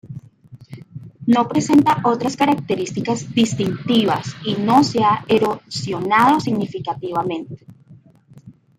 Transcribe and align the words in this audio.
No 1.27 1.47
presenta 1.47 2.01
otras 2.03 2.35
características 2.35 3.31
distintivas, 3.35 4.35
y 4.43 4.55
no 4.55 4.83
se 4.83 5.03
ha 5.03 5.23
erosionado 5.29 6.39
significativamente. 6.39 7.63